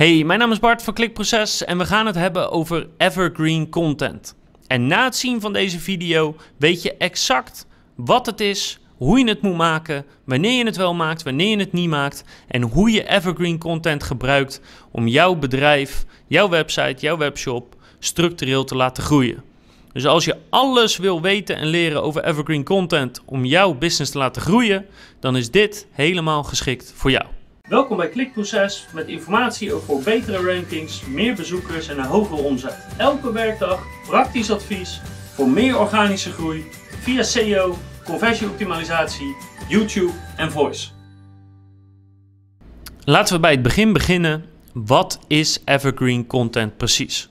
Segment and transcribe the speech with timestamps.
[0.00, 4.34] Hey, mijn naam is Bart van Klikproces en we gaan het hebben over evergreen content.
[4.66, 9.28] En na het zien van deze video weet je exact wat het is, hoe je
[9.28, 12.90] het moet maken, wanneer je het wel maakt, wanneer je het niet maakt en hoe
[12.90, 14.60] je evergreen content gebruikt
[14.90, 19.42] om jouw bedrijf, jouw website, jouw webshop structureel te laten groeien.
[19.92, 24.18] Dus als je alles wil weten en leren over evergreen content om jouw business te
[24.18, 24.86] laten groeien,
[25.18, 27.24] dan is dit helemaal geschikt voor jou.
[27.70, 32.86] Welkom bij Klikproces met informatie over betere rankings, meer bezoekers en een hogere omzet.
[32.98, 35.00] Elke werkdag praktisch advies
[35.34, 36.64] voor meer organische groei
[37.00, 39.36] via SEO, conversieoptimalisatie,
[39.68, 40.88] YouTube en voice.
[43.04, 44.44] Laten we bij het begin beginnen.
[44.72, 47.28] Wat is evergreen content precies?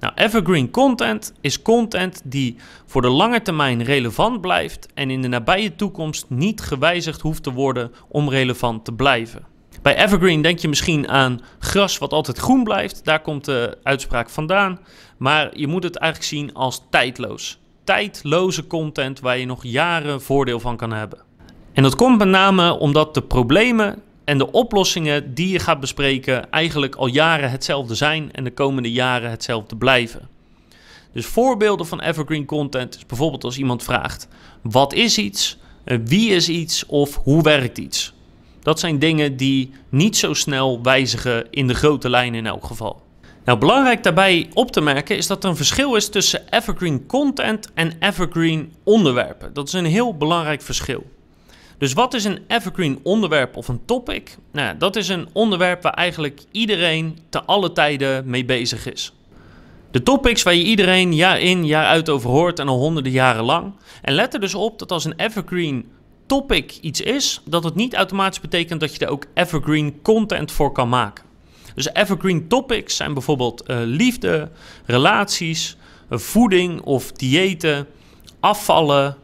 [0.00, 2.56] Nou, evergreen content is content die
[2.86, 7.52] voor de lange termijn relevant blijft en in de nabije toekomst niet gewijzigd hoeft te
[7.52, 9.54] worden om relevant te blijven.
[9.82, 13.04] Bij evergreen denk je misschien aan gras wat altijd groen blijft.
[13.04, 14.78] Daar komt de uitspraak vandaan.
[15.16, 17.58] Maar je moet het eigenlijk zien als tijdloos.
[17.84, 21.18] Tijdloze content waar je nog jaren voordeel van kan hebben.
[21.72, 26.50] En dat komt met name omdat de problemen en de oplossingen die je gaat bespreken
[26.50, 30.28] eigenlijk al jaren hetzelfde zijn en de komende jaren hetzelfde blijven.
[31.12, 34.28] Dus voorbeelden van evergreen content is bijvoorbeeld als iemand vraagt:
[34.62, 35.58] wat is iets?
[36.04, 36.86] Wie is iets?
[36.86, 38.14] Of hoe werkt iets?
[38.66, 43.02] Dat zijn dingen die niet zo snel wijzigen in de grote lijnen in elk geval.
[43.44, 47.72] Nou, belangrijk daarbij op te merken is dat er een verschil is tussen evergreen content
[47.74, 49.52] en evergreen onderwerpen.
[49.52, 51.06] Dat is een heel belangrijk verschil.
[51.78, 54.36] Dus wat is een evergreen onderwerp of een topic?
[54.52, 59.12] Nou, dat is een onderwerp waar eigenlijk iedereen te alle tijden mee bezig is.
[59.90, 63.44] De topics waar je iedereen jaar in, jaar uit over hoort en al honderden jaren
[63.44, 63.72] lang.
[64.02, 65.90] En let er dus op dat als een evergreen
[66.26, 70.72] topic iets is, dat het niet automatisch betekent dat je er ook evergreen content voor
[70.72, 71.24] kan maken.
[71.74, 74.50] Dus evergreen topics zijn bijvoorbeeld uh, liefde,
[74.84, 75.76] relaties,
[76.10, 77.86] uh, voeding of diëten,
[78.40, 79.16] afvallen,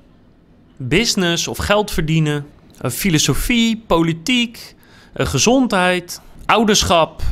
[0.77, 2.47] business of geld verdienen,
[2.83, 4.75] uh, filosofie, politiek,
[5.15, 7.23] gezondheid, ouderschap,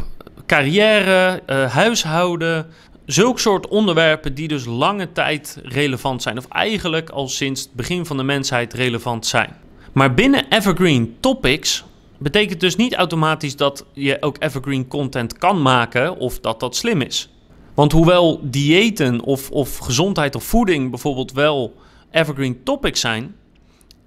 [0.46, 2.66] carrière, huishouden.
[3.10, 8.06] Zulk soort onderwerpen die dus lange tijd relevant zijn, of eigenlijk al sinds het begin
[8.06, 9.56] van de mensheid relevant zijn.
[9.92, 11.84] Maar binnen Evergreen Topics
[12.18, 17.00] betekent dus niet automatisch dat je ook Evergreen content kan maken of dat dat slim
[17.00, 17.30] is.
[17.74, 21.74] Want hoewel diëten of, of gezondheid of voeding bijvoorbeeld wel
[22.10, 23.34] Evergreen Topics zijn,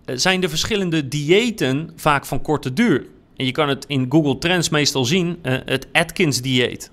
[0.05, 3.05] eh, zijn de verschillende diëten vaak van korte duur.
[3.35, 6.91] En je kan het in Google Trends meestal zien, uh, het Atkins dieet.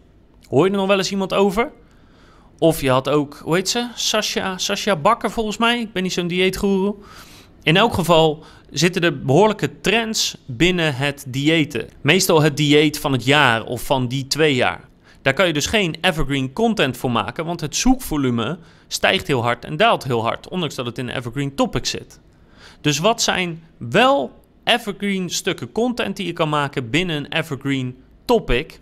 [0.48, 1.72] Hoor je er nog wel eens iemand over?
[2.60, 3.88] Of je had ook, hoe heet ze?
[3.94, 5.80] Sasha, Sasha Bakker volgens mij.
[5.80, 6.94] Ik ben niet zo'n dieetgoeroe.
[7.62, 11.88] In elk geval zitten er behoorlijke trends binnen het diëten.
[12.00, 14.88] Meestal het dieet van het jaar of van die twee jaar.
[15.22, 19.64] Daar kan je dus geen evergreen content voor maken, want het zoekvolume stijgt heel hard
[19.64, 22.20] en daalt heel hard, ondanks dat het in een evergreen topic zit.
[22.80, 24.32] Dus wat zijn wel
[24.64, 28.80] evergreen stukken content die je kan maken binnen een evergreen topic?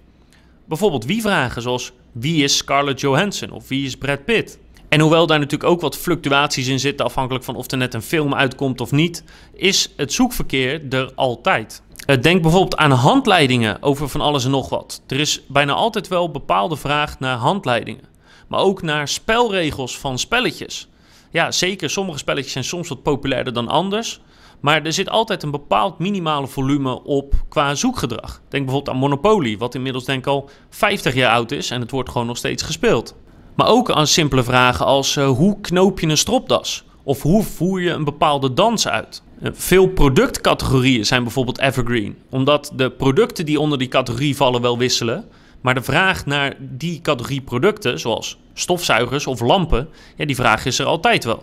[0.69, 4.59] Bijvoorbeeld wie vragen, zoals wie is Scarlett Johansson of wie is Brad Pitt?
[4.89, 8.03] En hoewel daar natuurlijk ook wat fluctuaties in zitten, afhankelijk van of er net een
[8.03, 9.25] film uitkomt of niet,
[9.55, 11.83] is het zoekverkeer er altijd.
[12.07, 15.03] Eh, denk bijvoorbeeld aan handleidingen over van alles en nog wat.
[15.07, 18.05] Er is bijna altijd wel bepaalde vraag naar handleidingen,
[18.49, 20.89] maar ook naar spelregels van spelletjes.
[21.31, 24.21] Ja, zeker, sommige spelletjes zijn soms wat populairder dan anders.
[24.61, 28.41] Maar er zit altijd een bepaald minimale volume op qua zoekgedrag.
[28.49, 31.91] Denk bijvoorbeeld aan Monopoly, wat inmiddels denk ik al 50 jaar oud is en het
[31.91, 33.15] wordt gewoon nog steeds gespeeld.
[33.55, 36.85] Maar ook aan simpele vragen als uh, hoe knoop je een stropdas?
[37.03, 39.23] Of hoe voer je een bepaalde dans uit?
[39.43, 44.79] Uh, veel productcategorieën zijn bijvoorbeeld evergreen, omdat de producten die onder die categorie vallen wel
[44.79, 45.25] wisselen.
[45.61, 50.79] Maar de vraag naar die categorie producten, zoals stofzuigers of lampen, ja, die vraag is
[50.79, 51.43] er altijd wel.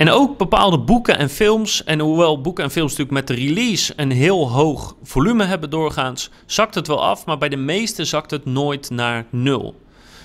[0.00, 1.84] En ook bepaalde boeken en films.
[1.84, 6.30] En hoewel boeken en films natuurlijk met de release een heel hoog volume hebben doorgaans,
[6.46, 9.80] zakt het wel af, maar bij de meeste zakt het nooit naar nul.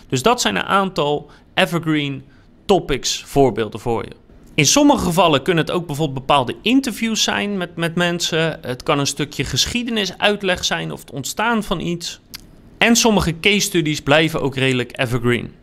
[0.07, 2.23] Dus dat zijn een aantal evergreen
[2.65, 4.11] topics voorbeelden voor je.
[4.53, 8.59] In sommige gevallen kunnen het ook bijvoorbeeld bepaalde interviews zijn met, met mensen.
[8.61, 12.19] Het kan een stukje geschiedenisuitleg zijn of het ontstaan van iets.
[12.77, 15.53] En sommige case studies blijven ook redelijk evergreen.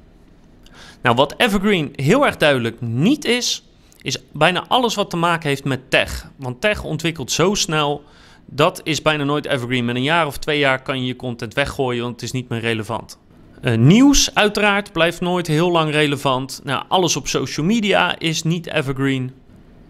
[1.02, 3.64] Nou, wat evergreen heel erg duidelijk niet is,
[4.02, 6.30] is bijna alles wat te maken heeft met tech.
[6.36, 8.04] Want tech ontwikkelt zo snel,
[8.46, 9.84] dat is bijna nooit evergreen.
[9.84, 12.48] Met een jaar of twee jaar kan je je content weggooien, want het is niet
[12.48, 13.18] meer relevant.
[13.62, 16.60] Uh, nieuws uiteraard blijft nooit heel lang relevant.
[16.64, 19.32] Nou, alles op social media is niet evergreen.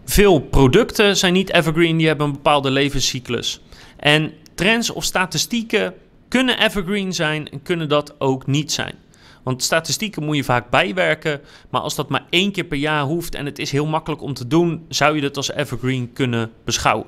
[0.05, 3.61] Veel producten zijn niet evergreen, die hebben een bepaalde levenscyclus.
[3.97, 5.93] En trends of statistieken
[6.27, 8.95] kunnen evergreen zijn en kunnen dat ook niet zijn.
[9.43, 13.35] Want statistieken moet je vaak bijwerken, maar als dat maar één keer per jaar hoeft
[13.35, 17.07] en het is heel makkelijk om te doen, zou je dat als evergreen kunnen beschouwen.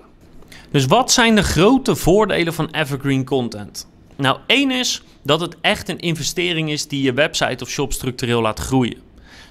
[0.72, 3.88] Dus wat zijn de grote voordelen van evergreen content?
[4.16, 8.42] Nou, één is dat het echt een investering is die je website of shop structureel
[8.42, 9.04] laat groeien.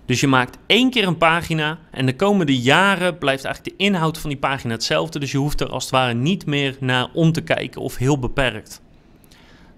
[0.07, 4.19] Dus je maakt één keer een pagina en de komende jaren blijft eigenlijk de inhoud
[4.19, 5.19] van die pagina hetzelfde.
[5.19, 8.19] Dus je hoeft er als het ware niet meer naar om te kijken of heel
[8.19, 8.83] beperkt.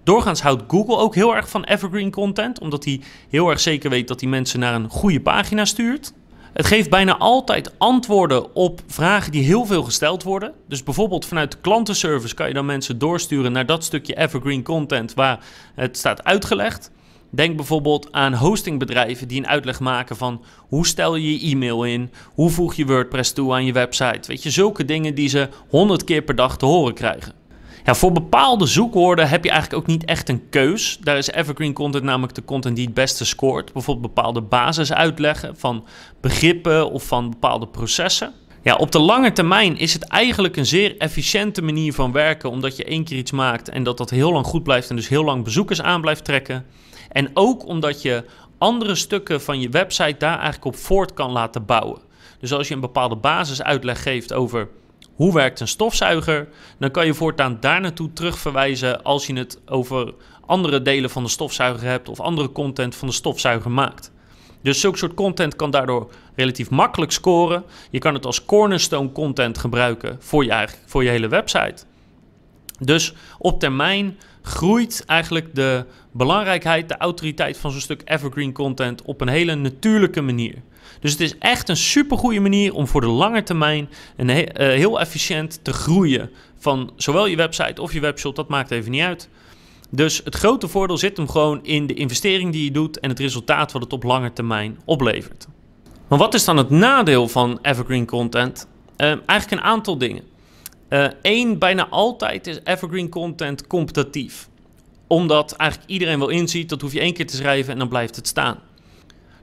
[0.07, 4.07] Doorgaans houdt Google ook heel erg van evergreen content, omdat hij heel erg zeker weet
[4.07, 6.13] dat hij mensen naar een goede pagina stuurt.
[6.53, 10.53] Het geeft bijna altijd antwoorden op vragen die heel veel gesteld worden.
[10.67, 15.13] Dus bijvoorbeeld vanuit de klantenservice kan je dan mensen doorsturen naar dat stukje evergreen content
[15.13, 15.39] waar
[15.75, 16.91] het staat uitgelegd.
[17.29, 22.11] Denk bijvoorbeeld aan hostingbedrijven die een uitleg maken van hoe stel je je e-mail in,
[22.33, 24.27] hoe voeg je WordPress toe aan je website.
[24.27, 27.45] Weet je, zulke dingen die ze honderd keer per dag te horen krijgen.
[27.87, 30.97] Ja, voor bepaalde zoekwoorden heb je eigenlijk ook niet echt een keus.
[31.01, 33.73] Daar is evergreen content namelijk de content die het beste scoort.
[33.73, 35.85] Bijvoorbeeld bepaalde basisuitleggen van
[36.21, 38.33] begrippen of van bepaalde processen.
[38.61, 42.77] Ja, op de lange termijn is het eigenlijk een zeer efficiënte manier van werken, omdat
[42.77, 45.23] je één keer iets maakt en dat dat heel lang goed blijft en dus heel
[45.23, 46.65] lang bezoekers aan blijft trekken.
[47.11, 48.25] En ook omdat je
[48.57, 52.01] andere stukken van je website daar eigenlijk op voort kan laten bouwen.
[52.39, 54.67] Dus als je een bepaalde basisuitleg geeft over
[55.17, 56.47] hoe werkt een stofzuiger,
[56.79, 60.13] dan kan je voortaan daar naartoe terugverwijzen als je het over
[60.45, 64.11] andere delen van de stofzuiger hebt of andere content van de stofzuiger maakt.
[64.61, 67.63] Dus zulke soort content kan daardoor relatief makkelijk scoren.
[67.89, 71.83] Je kan het als cornerstone content gebruiken voor je, voor je hele website.
[72.79, 79.21] Dus op termijn groeit eigenlijk de belangrijkheid, de autoriteit van zo'n stuk evergreen content op
[79.21, 80.61] een hele natuurlijke manier.
[80.99, 84.99] Dus het is echt een supergoeie manier om voor de lange termijn een eh, heel
[84.99, 86.29] efficiënt te groeien
[86.59, 89.29] van zowel je website of je webshop, dat maakt even niet uit.
[89.89, 93.19] Dus het grote voordeel zit hem gewoon in de investering die je doet en het
[93.19, 95.47] resultaat wat het op lange termijn oplevert.
[96.07, 98.67] Maar wat is dan het nadeel van evergreen content?
[98.97, 100.23] Uh, eigenlijk een aantal dingen.
[101.21, 104.49] Eén, uh, bijna altijd is evergreen content competitief.
[105.07, 108.15] Omdat eigenlijk iedereen wel inziet, dat hoef je één keer te schrijven en dan blijft
[108.15, 108.59] het staan.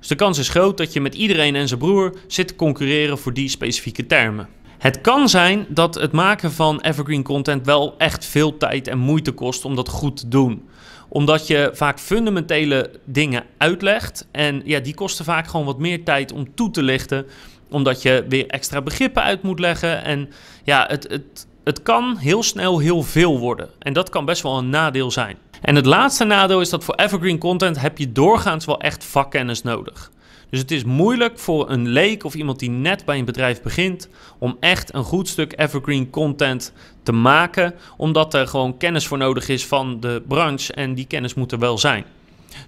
[0.04, 3.18] Dus de kans is groot dat je met iedereen en zijn broer zit te concurreren
[3.18, 4.48] voor die specifieke termen.
[4.78, 9.32] Het kan zijn dat het maken van evergreen content wel echt veel tijd en moeite
[9.32, 10.68] kost om dat goed te doen.
[11.08, 16.32] Omdat je vaak fundamentele dingen uitlegt en ja, die kosten vaak gewoon wat meer tijd
[16.32, 17.26] om toe te lichten.
[17.68, 20.28] Omdat je weer extra begrippen uit moet leggen en
[20.64, 23.68] ja, het, het, het kan heel snel heel veel worden.
[23.78, 25.36] En dat kan best wel een nadeel zijn.
[25.64, 29.62] En het laatste nadeel is dat voor evergreen content heb je doorgaans wel echt vakkennis
[29.62, 30.10] nodig.
[30.50, 34.08] Dus het is moeilijk voor een leek of iemand die net bij een bedrijf begint
[34.38, 36.72] om echt een goed stuk evergreen content
[37.02, 41.34] te maken, omdat er gewoon kennis voor nodig is van de branche en die kennis
[41.34, 42.04] moet er wel zijn.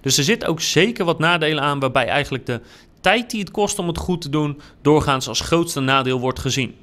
[0.01, 2.61] Dus er zit ook zeker wat nadelen aan waarbij eigenlijk de
[3.01, 6.75] tijd die het kost om het goed te doen doorgaans als grootste nadeel wordt gezien.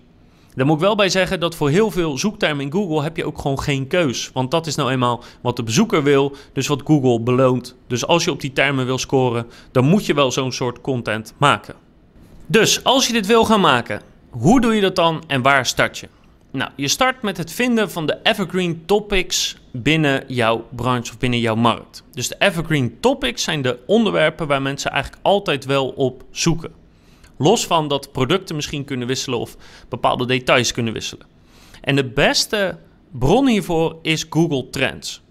[0.54, 3.24] Daar moet ik wel bij zeggen dat voor heel veel zoektermen in Google heb je
[3.24, 4.30] ook gewoon geen keus.
[4.32, 7.76] Want dat is nou eenmaal wat de bezoeker wil, dus wat Google beloont.
[7.86, 11.34] Dus als je op die termen wil scoren, dan moet je wel zo'n soort content
[11.36, 11.74] maken.
[12.46, 15.98] Dus als je dit wil gaan maken, hoe doe je dat dan en waar start
[15.98, 16.08] je?
[16.50, 21.40] Nou, je start met het vinden van de evergreen topics binnen jouw branche of binnen
[21.40, 22.04] jouw markt.
[22.12, 26.83] Dus de evergreen topics zijn de onderwerpen waar mensen eigenlijk altijd wel op zoeken.
[27.38, 29.56] Los van dat producten misschien kunnen wisselen of
[29.88, 31.26] bepaalde details kunnen wisselen.
[31.80, 32.78] En de beste
[33.10, 35.22] bron hiervoor is Google Trends.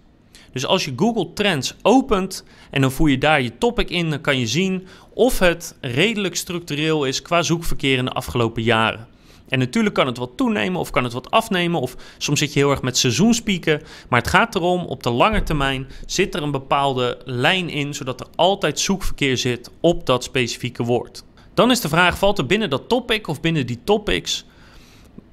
[0.52, 4.22] Dus als je Google Trends opent en dan voer je daar je topic in, dan
[4.22, 9.08] kan je zien of het redelijk structureel is qua zoekverkeer in de afgelopen jaren.
[9.50, 12.60] En natuurlijk kan het wat toenemen of kan het wat afnemen of soms zit je
[12.60, 13.82] heel erg met seizoenspieken.
[14.10, 18.20] Maar het gaat erom, op de lange termijn zit er een bepaalde lijn in, zodat
[18.20, 21.24] er altijd zoekverkeer zit op dat specifieke woord.
[21.54, 24.46] Dan is de vraag, valt er binnen dat topic of binnen die topics,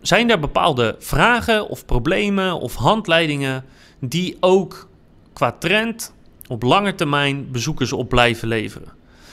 [0.00, 3.64] zijn er bepaalde vragen of problemen of handleidingen
[4.00, 4.88] die ook
[5.32, 6.14] qua trend
[6.48, 8.92] op lange termijn bezoekers op blijven leveren?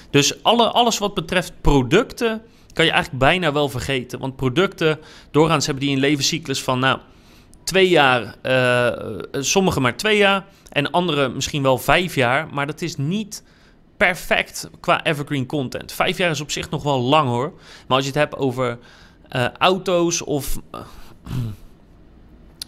[0.09, 2.41] Dus alle, alles wat betreft producten
[2.73, 4.19] kan je eigenlijk bijna wel vergeten.
[4.19, 4.99] Want producten,
[5.31, 6.99] doorgaans hebben die een levenscyclus van nou,
[7.63, 12.47] twee jaar, uh, sommige maar twee jaar en andere misschien wel vijf jaar.
[12.53, 13.43] Maar dat is niet
[13.97, 15.91] perfect qua evergreen content.
[15.91, 17.53] Vijf jaar is op zich nog wel lang hoor.
[17.87, 18.77] Maar als je het hebt over
[19.35, 20.59] uh, auto's of.
[20.75, 20.81] Uh,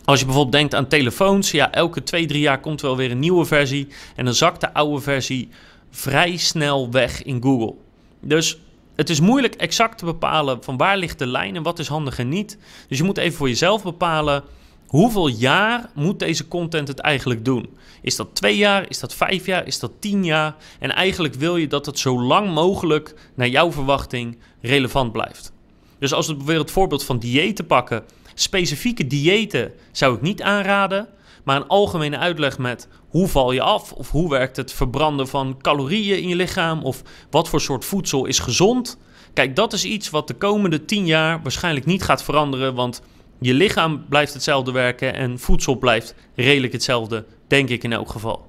[0.06, 3.20] als je bijvoorbeeld denkt aan telefoons, ja, elke twee, drie jaar komt wel weer een
[3.20, 3.88] nieuwe versie.
[4.16, 5.50] En dan zakt de oude versie
[5.92, 7.74] vrij snel weg in Google.
[8.20, 8.60] Dus
[8.96, 12.20] het is moeilijk exact te bepalen van waar ligt de lijn en wat is handig
[12.20, 12.58] en niet.
[12.88, 14.44] Dus je moet even voor jezelf bepalen
[14.90, 17.78] Hoeveel jaar moet deze content het eigenlijk doen?
[18.02, 18.90] Is dat twee jaar?
[18.90, 19.68] Is dat vijf jaar?
[19.68, 20.56] Is dat tien jaar?
[20.80, 25.52] En eigenlijk wil je dat het zo lang mogelijk naar jouw verwachting relevant blijft.
[26.00, 28.04] Dus als we bijvoorbeeld het voorbeeld van diëten pakken,
[28.34, 31.08] specifieke diëten zou ik niet aanraden,
[31.44, 35.58] maar een algemene uitleg met hoe val je af of hoe werkt het verbranden van
[35.62, 38.98] calorieën in je lichaam of wat voor soort voedsel is gezond.
[39.34, 43.02] Kijk, dat is iets wat de komende tien jaar waarschijnlijk niet gaat veranderen, want
[43.40, 48.48] je lichaam blijft hetzelfde werken en voedsel blijft redelijk hetzelfde, denk ik in elk geval.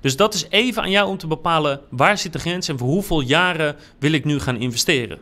[0.00, 2.88] Dus dat is even aan jou om te bepalen waar zit de grens en voor
[2.88, 5.18] hoeveel jaren wil ik nu gaan investeren.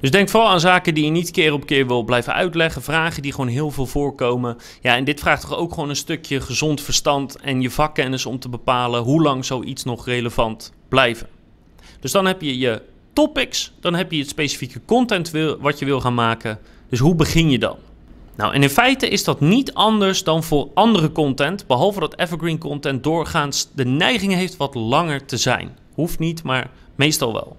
[0.00, 2.82] Dus denk vooral aan zaken die je niet keer op keer wil blijven uitleggen.
[2.82, 4.56] Vragen die gewoon heel veel voorkomen.
[4.80, 8.38] Ja, en dit vraagt toch ook gewoon een stukje gezond verstand en je vakkennis om
[8.38, 11.28] te bepalen hoe lang zoiets nog relevant blijven.
[12.00, 12.82] Dus dan heb je je
[13.12, 16.58] topics, dan heb je het specifieke content wat je wil gaan maken.
[16.88, 17.76] Dus hoe begin je dan?
[18.36, 22.58] Nou, en in feite is dat niet anders dan voor andere content, behalve dat evergreen
[22.58, 25.76] content doorgaans de neiging heeft wat langer te zijn.
[25.94, 27.56] Hoeft niet, maar meestal wel.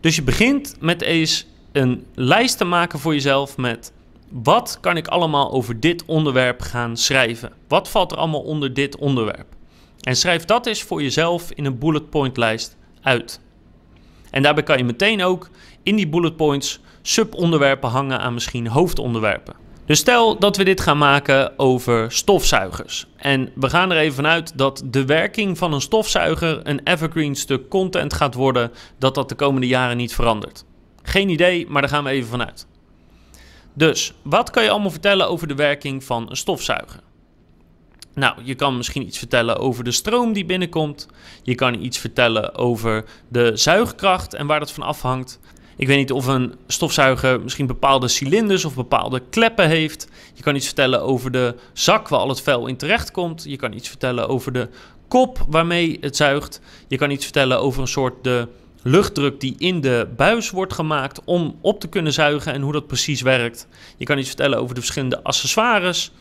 [0.00, 3.92] Dus je begint met eens een lijst te maken voor jezelf met
[4.28, 7.52] wat kan ik allemaal over dit onderwerp gaan schrijven?
[7.68, 9.46] Wat valt er allemaal onder dit onderwerp?
[10.00, 13.40] En schrijf dat eens voor jezelf in een bullet point lijst uit.
[14.30, 15.50] En daarbij kan je meteen ook
[15.82, 19.54] in die bullet points subonderwerpen hangen aan misschien hoofdonderwerpen.
[19.92, 23.06] Dus stel dat we dit gaan maken over stofzuigers.
[23.16, 27.68] En we gaan er even vanuit dat de werking van een stofzuiger een evergreen stuk
[27.68, 30.64] content gaat worden, dat dat de komende jaren niet verandert.
[31.02, 32.66] Geen idee, maar daar gaan we even vanuit.
[33.74, 37.00] Dus, wat kan je allemaal vertellen over de werking van een stofzuiger?
[38.14, 41.08] Nou, je kan misschien iets vertellen over de stroom die binnenkomt.
[41.42, 45.40] Je kan iets vertellen over de zuigkracht en waar dat van afhangt.
[45.76, 50.08] Ik weet niet of een stofzuiger misschien bepaalde cilinders of bepaalde kleppen heeft.
[50.34, 53.44] Je kan iets vertellen over de zak waar al het vuil in terecht komt.
[53.46, 54.68] Je kan iets vertellen over de
[55.08, 56.60] kop waarmee het zuigt.
[56.88, 58.48] Je kan iets vertellen over een soort de
[58.82, 62.86] luchtdruk die in de buis wordt gemaakt om op te kunnen zuigen en hoe dat
[62.86, 63.66] precies werkt.
[63.96, 66.12] Je kan iets vertellen over de verschillende accessoires.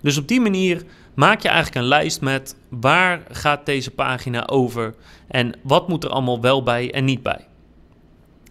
[0.00, 0.82] Dus op die manier
[1.14, 4.94] maak je eigenlijk een lijst met waar gaat deze pagina over
[5.28, 7.46] en wat moet er allemaal wel bij en niet bij.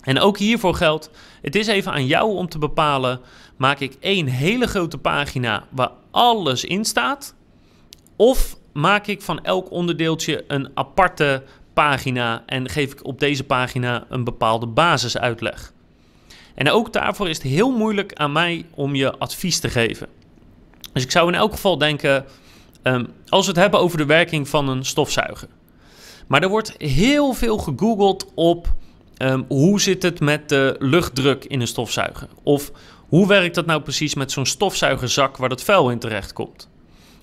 [0.01, 1.09] En ook hiervoor geldt,
[1.41, 3.19] het is even aan jou om te bepalen,
[3.57, 7.35] maak ik één hele grote pagina waar alles in staat?
[8.15, 11.43] Of maak ik van elk onderdeeltje een aparte
[11.73, 15.73] pagina en geef ik op deze pagina een bepaalde basisuitleg?
[16.55, 20.07] En ook daarvoor is het heel moeilijk aan mij om je advies te geven.
[20.93, 22.25] Dus ik zou in elk geval denken,
[22.83, 25.47] um, als we het hebben over de werking van een stofzuiger.
[26.27, 28.73] Maar er wordt heel veel gegoogeld op
[29.25, 32.27] um, hoe zit het met de luchtdruk in een stofzuiger?
[32.43, 32.71] Of
[33.07, 36.69] hoe werkt dat nou precies met zo'n stofzuigerzak waar dat vuil in terecht komt?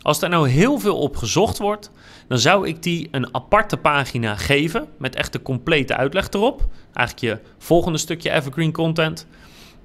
[0.02, 1.90] Als daar nou heel veel op gezocht wordt,
[2.28, 6.66] dan zou ik die een aparte pagina geven met echt de complete uitleg erop.
[6.92, 9.26] Eigenlijk je volgende stukje evergreen content.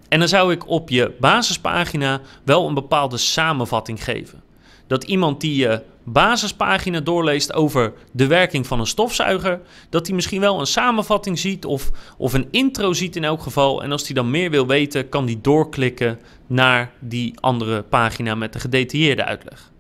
[0.09, 4.43] En dan zou ik op je basispagina wel een bepaalde samenvatting geven.
[4.87, 10.41] Dat iemand die je basispagina doorleest over de werking van een stofzuiger, dat hij misschien
[10.41, 13.83] wel een samenvatting ziet of, of een intro ziet in elk geval.
[13.83, 18.53] En als hij dan meer wil weten, kan hij doorklikken naar die andere pagina met
[18.53, 19.71] de gedetailleerde uitleg.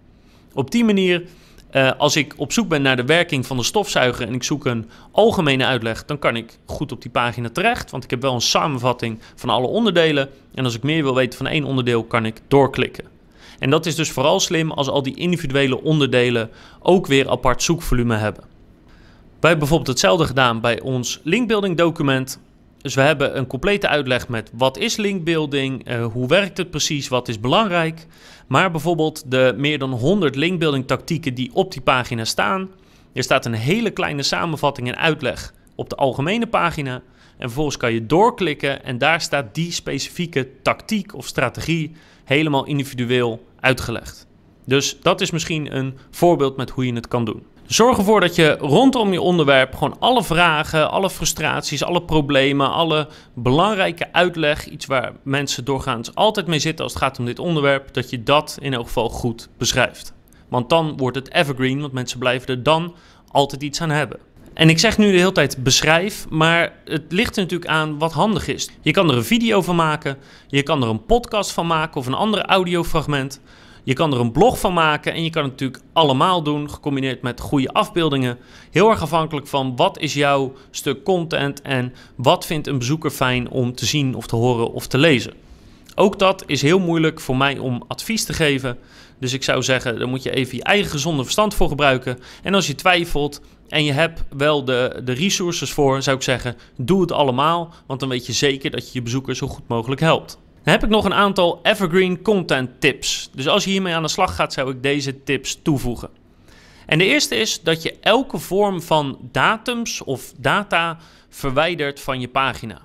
[0.53, 1.23] Op die manier,
[1.71, 4.65] uh, als ik op zoek ben naar de werking van de stofzuiger en ik zoek
[4.65, 8.33] een algemene uitleg, dan kan ik goed op die pagina terecht, want ik heb wel
[8.33, 10.29] een samenvatting van alle onderdelen.
[10.53, 13.12] En als ik meer wil weten van één onderdeel, kan ik doorklikken.
[13.63, 18.15] En dat is dus vooral slim als al die individuele onderdelen ook weer apart zoekvolume
[18.15, 18.43] hebben.
[18.43, 22.39] Wij hebben bijvoorbeeld hetzelfde gedaan bij ons linkbuilding document.
[22.81, 27.07] Dus we hebben een complete uitleg met wat is linkbuilding, uh, hoe werkt het precies,
[27.07, 28.07] wat is belangrijk.
[28.47, 32.69] Maar bijvoorbeeld de meer dan 100 linkbuilding tactieken die op die pagina staan.
[33.13, 36.93] Er staat een hele kleine samenvatting en uitleg op de algemene pagina.
[36.93, 37.01] En
[37.37, 41.91] vervolgens kan je doorklikken en daar staat die specifieke tactiek of strategie
[42.23, 44.27] helemaal individueel uitgelegd.
[44.65, 47.43] Dus dat is misschien een voorbeeld met hoe je het kan doen.
[47.65, 53.07] Zorg ervoor dat je rondom je onderwerp gewoon alle vragen, alle frustraties, alle problemen, alle
[53.33, 57.93] belangrijke uitleg, iets waar mensen doorgaans altijd mee zitten als het gaat om dit onderwerp,
[57.93, 60.13] dat je dat in elk geval goed beschrijft.
[60.47, 62.95] Want dan wordt het evergreen, want mensen blijven er dan
[63.31, 64.19] altijd iets aan hebben.
[64.53, 68.13] En ik zeg nu de hele tijd beschrijf, maar het ligt er natuurlijk aan wat
[68.13, 68.69] handig is.
[68.81, 70.17] Je kan er een video van maken,
[70.47, 73.41] je kan er een podcast van maken of een ander audiofragment.
[73.85, 77.21] Je kan er een blog van maken en je kan het natuurlijk allemaal doen, gecombineerd
[77.21, 78.37] met goede afbeeldingen.
[78.71, 83.49] Heel erg afhankelijk van wat is jouw stuk content en wat vindt een bezoeker fijn
[83.49, 85.33] om te zien of te horen of te lezen.
[85.95, 88.77] Ook dat is heel moeilijk voor mij om advies te geven.
[89.19, 92.19] Dus ik zou zeggen, daar moet je even je eigen gezonde verstand voor gebruiken.
[92.43, 93.41] En als je twijfelt
[93.73, 97.73] en je hebt wel de, de resources voor, zou ik zeggen, doe het allemaal.
[97.85, 100.37] Want dan weet je zeker dat je je bezoekers zo goed mogelijk helpt.
[100.63, 103.29] Dan heb ik nog een aantal evergreen content tips.
[103.35, 106.09] Dus als je hiermee aan de slag gaat, zou ik deze tips toevoegen.
[106.85, 110.97] En de eerste is dat je elke vorm van datums of data
[111.29, 112.81] verwijdert van je pagina.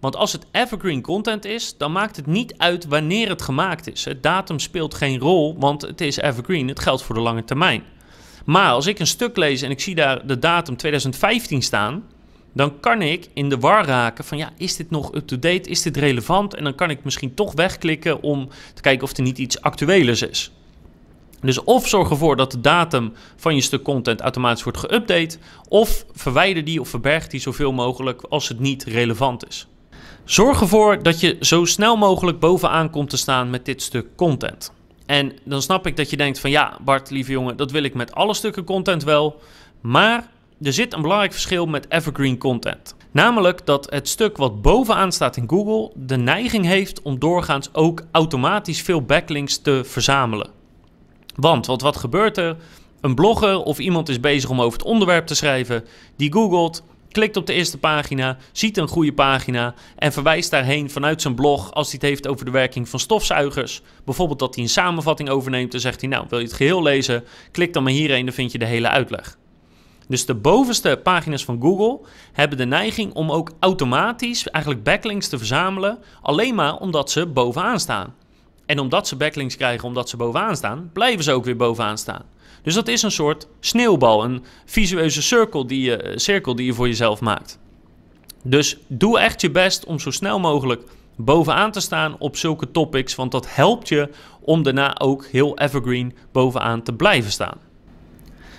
[0.00, 4.04] Want als het evergreen content is, dan maakt het niet uit wanneer het gemaakt is.
[4.04, 6.68] Het datum speelt geen rol, want het is evergreen.
[6.68, 7.82] Het geldt voor de lange termijn.
[8.46, 12.04] Maar als ik een stuk lees en ik zie daar de datum 2015 staan,
[12.52, 15.70] dan kan ik in de war raken van ja, is dit nog up-to-date?
[15.70, 16.54] Is dit relevant?
[16.54, 20.22] En dan kan ik misschien toch wegklikken om te kijken of er niet iets actuelers
[20.22, 20.52] is.
[21.40, 25.38] Dus of zorg ervoor dat de datum van je stuk content automatisch wordt geüpdate,
[25.68, 29.66] of verwijder die of verberg die zoveel mogelijk als het niet relevant is.
[30.24, 34.72] Zorg ervoor dat je zo snel mogelijk bovenaan komt te staan met dit stuk content.
[35.06, 37.94] En dan snap ik dat je denkt van ja, Bart, lieve jongen, dat wil ik
[37.94, 39.40] met alle stukken content wel.
[39.80, 40.30] Maar
[40.62, 42.94] er zit een belangrijk verschil met evergreen content.
[43.10, 48.02] Namelijk dat het stuk wat bovenaan staat in Google de neiging heeft om doorgaans ook
[48.10, 50.50] automatisch veel backlinks te verzamelen.
[51.34, 52.56] Want wat, wat gebeurt er?
[53.00, 55.84] Een blogger of iemand is bezig om over het onderwerp te schrijven,
[56.16, 56.82] die googelt,
[57.16, 61.72] klikt op de eerste pagina, ziet een goede pagina en verwijst daarheen vanuit zijn blog
[61.72, 63.82] als hij het heeft over de werking van stofzuigers.
[64.04, 67.24] Bijvoorbeeld dat hij een samenvatting overneemt en zegt hij nou wil je het geheel lezen,
[67.52, 69.38] klik dan maar hierheen, dan vind je de hele uitleg.
[70.08, 72.00] Dus de bovenste pagina's van Google
[72.32, 77.80] hebben de neiging om ook automatisch eigenlijk backlinks te verzamelen, alleen maar omdat ze bovenaan
[77.80, 78.14] staan.
[78.66, 82.24] En omdat ze backlinks krijgen omdat ze bovenaan staan, blijven ze ook weer bovenaan staan.
[82.66, 86.86] Dus dat is een soort sneeuwbal, een visueuze cirkel die je, cirkel die je voor
[86.86, 87.58] jezelf maakt.
[88.42, 90.82] Dus doe echt je best om zo snel mogelijk
[91.16, 96.14] bovenaan te staan op zulke topics, want dat helpt je om daarna ook heel evergreen
[96.32, 97.58] bovenaan te blijven staan.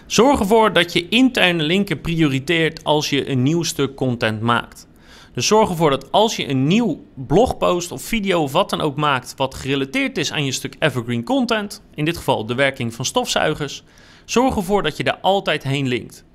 [0.06, 4.88] Zorg ervoor dat je interne linken prioriteert als je een nieuw stuk content maakt.
[5.34, 8.96] Dus zorg ervoor dat als je een nieuw blogpost of video of wat dan ook
[8.96, 13.06] maakt wat gerelateerd is aan je stuk evergreen content, in dit geval de werking van
[13.06, 13.84] stofzuigers,
[14.26, 16.26] zorg ervoor dat je daar altijd heen linkt.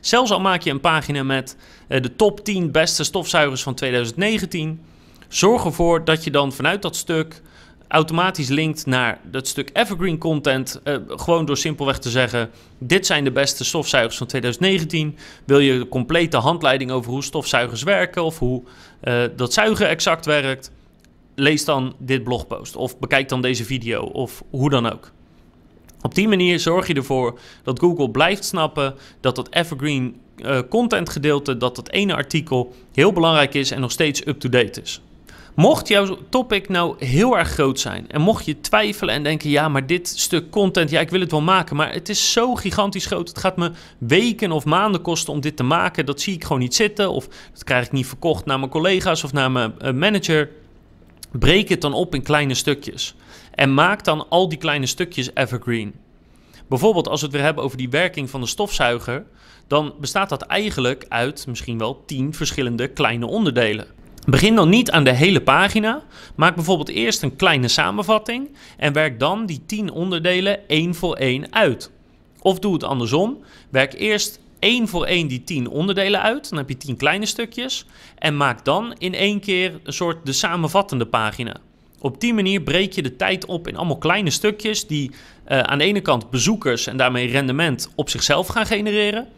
[0.00, 1.56] Zelfs al maak je een pagina met
[1.88, 4.80] eh, de top 10 beste stofzuigers van 2019,
[5.28, 7.42] zorg ervoor dat je dan vanuit dat stuk
[7.92, 10.80] automatisch linkt naar dat stuk evergreen content.
[10.84, 15.16] Uh, gewoon door simpelweg te zeggen: dit zijn de beste stofzuigers van 2019.
[15.44, 18.62] Wil je de complete handleiding over hoe stofzuigers werken of hoe
[19.04, 20.70] uh, dat zuigen exact werkt?
[21.34, 25.10] Lees dan dit blogpost of bekijk dan deze video of hoe dan ook.
[26.02, 31.10] Op die manier zorg je ervoor dat Google blijft snappen dat dat evergreen uh, content
[31.10, 35.00] gedeelte, dat dat ene artikel heel belangrijk is en nog steeds up-to-date is.
[35.54, 39.68] Mocht jouw topic nou heel erg groot zijn en mocht je twijfelen en denken, ja,
[39.68, 43.06] maar dit stuk content, ja, ik wil het wel maken, maar het is zo gigantisch
[43.06, 46.42] groot, het gaat me weken of maanden kosten om dit te maken, dat zie ik
[46.42, 49.74] gewoon niet zitten of dat krijg ik niet verkocht naar mijn collega's of naar mijn
[49.82, 50.50] uh, manager.
[51.30, 53.14] Breek het dan op in kleine stukjes
[53.54, 55.94] en maak dan al die kleine stukjes evergreen.
[56.68, 59.24] Bijvoorbeeld als we het weer hebben over die werking van de stofzuiger,
[59.66, 63.86] dan bestaat dat eigenlijk uit misschien wel 10 verschillende kleine onderdelen.
[64.26, 66.02] Begin dan niet aan de hele pagina.
[66.34, 71.52] Maak bijvoorbeeld eerst een kleine samenvatting en werk dan die 10 onderdelen één voor één
[71.52, 71.90] uit.
[72.40, 73.38] Of doe het andersom.
[73.70, 76.48] Werk eerst één voor één die 10 onderdelen uit.
[76.48, 77.86] Dan heb je 10 kleine stukjes.
[78.18, 81.56] En maak dan in één keer een soort de samenvattende pagina.
[81.98, 85.78] Op die manier breek je de tijd op in allemaal kleine stukjes die uh, aan
[85.78, 89.28] de ene kant bezoekers en daarmee rendement op zichzelf gaan genereren.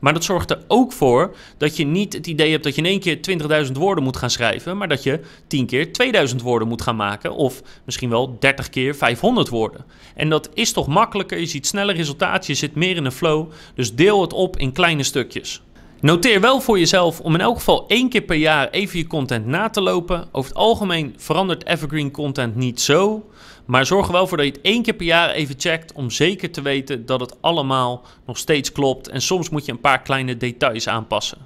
[0.00, 2.86] Maar dat zorgt er ook voor dat je niet het idee hebt dat je in
[2.86, 6.82] één keer 20.000 woorden moet gaan schrijven, maar dat je 10 keer 2000 woorden moet
[6.82, 9.84] gaan maken of misschien wel 30 keer 500 woorden.
[10.14, 13.50] En dat is toch makkelijker, je ziet sneller resultaten, je zit meer in een flow,
[13.74, 15.62] dus deel het op in kleine stukjes.
[16.00, 19.46] Noteer wel voor jezelf om in elk geval één keer per jaar even je content
[19.46, 20.28] na te lopen.
[20.32, 23.30] Over het algemeen verandert evergreen content niet zo.
[23.64, 26.10] Maar zorg er wel voor dat je het één keer per jaar even checkt om
[26.10, 29.08] zeker te weten dat het allemaal nog steeds klopt.
[29.08, 31.38] En soms moet je een paar kleine details aanpassen.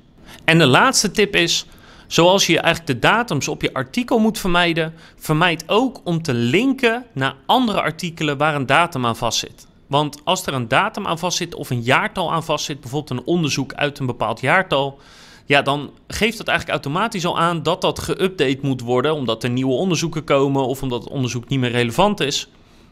[0.44, 1.66] En de laatste tip is,
[2.06, 7.04] zoals je eigenlijk de datums op je artikel moet vermijden, vermijd ook om te linken
[7.12, 9.66] naar andere artikelen waar een datum aan vastzit.
[9.94, 13.74] Want als er een datum aan vastzit of een jaartal aan vastzit, bijvoorbeeld een onderzoek
[13.74, 14.98] uit een bepaald jaartal,
[15.46, 19.50] ja, dan geeft dat eigenlijk automatisch al aan dat dat geüpdate moet worden, omdat er
[19.50, 22.48] nieuwe onderzoeken komen of omdat het onderzoek niet meer relevant is.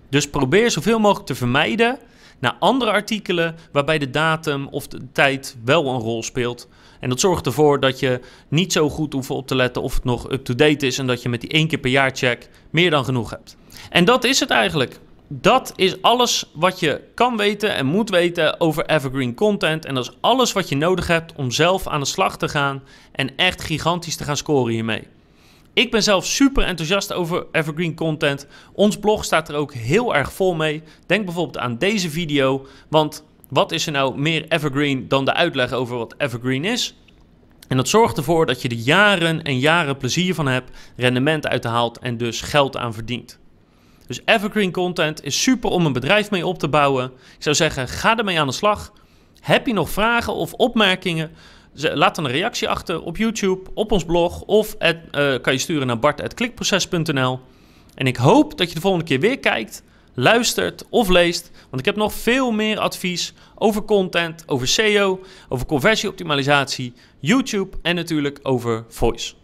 [0.09, 1.99] Dus probeer zoveel mogelijk te vermijden
[2.39, 6.69] naar andere artikelen waarbij de datum of de tijd wel een rol speelt.
[7.01, 10.05] En dat zorgt ervoor dat je niet zo goed hoeft op te letten of het
[10.05, 13.05] nog up-to-date is en dat je met die één keer per jaar check meer dan
[13.05, 13.57] genoeg hebt.
[13.91, 15.01] En dat is het eigenlijk.
[15.41, 19.85] Dat is alles wat je kan weten en moet weten over evergreen content.
[19.85, 22.83] En dat is alles wat je nodig hebt om zelf aan de slag te gaan
[23.13, 25.07] en echt gigantisch te gaan scoren hiermee.
[25.73, 28.47] Ik ben zelf super enthousiast over evergreen content.
[28.73, 30.83] Ons blog staat er ook heel erg vol mee.
[31.07, 35.73] Denk bijvoorbeeld aan deze video, want wat is er nou meer evergreen dan de uitleg
[35.73, 36.97] over wat evergreen is?
[37.69, 41.99] En dat zorgt ervoor dat je er jaren en jaren plezier van hebt, rendement uithaalt
[41.99, 43.41] en dus geld aan verdient.
[44.07, 47.05] Dus evergreen content is super om een bedrijf mee op te bouwen.
[47.37, 48.93] Ik zou zeggen, ga ermee aan de slag.
[49.41, 51.31] Heb je nog vragen of opmerkingen?
[51.75, 54.91] Laat een reactie achter op YouTube, op ons blog of uh,
[55.41, 57.41] kan je sturen naar bart.klikproces.nl.
[57.95, 59.83] En ik hoop dat je de volgende keer weer kijkt,
[60.15, 65.67] luistert of leest, want ik heb nog veel meer advies over content, over SEO, over
[65.67, 69.35] conversieoptimalisatie, YouTube en natuurlijk over voice.